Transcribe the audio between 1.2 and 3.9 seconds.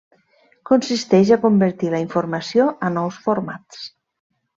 a convertir la informació a nous formats.